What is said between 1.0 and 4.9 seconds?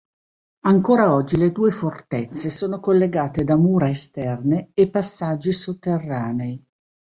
oggi le due fortezze sono collegate da mura esterne e